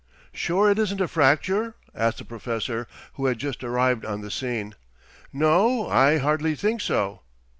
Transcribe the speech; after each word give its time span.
"Sure 0.33 0.67
it 0.71 0.79
isn't 0.79 0.99
a 0.99 1.07
fracture!" 1.07 1.75
asked 1.93 2.17
the 2.17 2.25
Professor, 2.25 2.87
who 3.13 3.27
had 3.27 3.37
just 3.37 3.63
arrived 3.63 4.03
on 4.03 4.21
the 4.21 4.31
scene. 4.31 4.73
"No, 5.31 5.87
I 5.87 6.17
hardly 6.17 6.55
think 6.55 6.81
so." 6.81 7.21